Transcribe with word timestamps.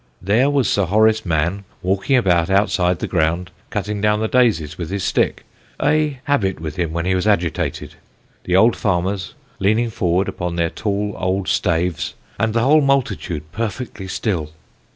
There 0.19 0.49
was 0.49 0.67
Sir 0.67 0.85
Horace 0.85 1.27
Mann, 1.27 1.63
walking 1.83 2.17
about 2.17 2.49
outside 2.49 2.97
the 2.97 3.07
ground, 3.07 3.51
cutting 3.69 4.01
down 4.01 4.19
the 4.19 4.27
daisies 4.27 4.75
with 4.75 4.89
his 4.89 5.03
stick 5.03 5.43
a 5.79 6.19
habit 6.23 6.59
with 6.59 6.75
him 6.75 6.91
when 6.91 7.05
he 7.05 7.13
was 7.13 7.27
agitated; 7.27 7.93
the 8.45 8.55
old 8.55 8.75
farmers 8.75 9.35
leaning 9.59 9.91
forward 9.91 10.27
upon 10.27 10.55
their 10.55 10.71
tall 10.71 11.13
old 11.19 11.47
staves, 11.47 12.15
and 12.39 12.55
the 12.55 12.61
whole 12.63 12.81
multitude 12.81 13.51
perfectly 13.51 14.07
still. 14.07 14.49